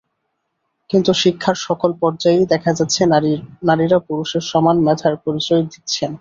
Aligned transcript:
কিন্তু 0.89 1.11
শিক্ষার 1.21 1.57
সকল 1.67 1.91
পর্যায়েই 2.01 2.49
দেখা 2.53 2.71
যাচ্ছে, 2.77 3.01
নারীরা 3.69 3.99
পুরুষের 4.07 4.43
সমান 4.51 4.77
মেধার 4.87 5.15
পরিচয় 5.25 5.63
দিচ্ছেন। 5.65 6.11